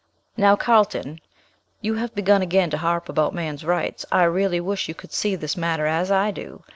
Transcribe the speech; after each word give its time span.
"Now, 0.35 0.55
Carlton, 0.55 1.21
you 1.79 1.93
have 1.93 2.15
begun 2.15 2.41
again 2.41 2.71
to 2.71 2.77
harp 2.79 3.07
about 3.07 3.35
man's 3.35 3.63
rights; 3.63 4.03
I 4.11 4.23
really 4.23 4.59
wish 4.59 4.87
you 4.87 4.95
could 4.95 5.13
see 5.13 5.35
this 5.35 5.55
matter 5.55 5.85
as 5.85 6.09
I 6.09 6.31
do. 6.31 6.63